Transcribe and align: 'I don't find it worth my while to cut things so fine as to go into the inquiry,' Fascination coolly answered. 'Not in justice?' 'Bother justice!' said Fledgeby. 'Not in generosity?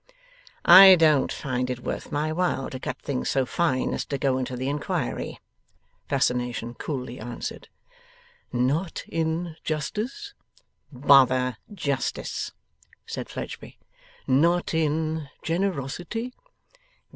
'I 0.65 0.95
don't 0.95 1.31
find 1.31 1.69
it 1.69 1.81
worth 1.81 2.11
my 2.11 2.31
while 2.33 2.71
to 2.71 2.79
cut 2.79 2.99
things 3.03 3.29
so 3.29 3.45
fine 3.45 3.93
as 3.93 4.03
to 4.05 4.17
go 4.17 4.39
into 4.39 4.57
the 4.57 4.67
inquiry,' 4.67 5.39
Fascination 6.09 6.73
coolly 6.73 7.19
answered. 7.19 7.67
'Not 8.51 9.03
in 9.07 9.57
justice?' 9.63 10.33
'Bother 10.91 11.57
justice!' 11.71 12.51
said 13.05 13.29
Fledgeby. 13.29 13.77
'Not 14.25 14.73
in 14.73 15.29
generosity? 15.43 16.33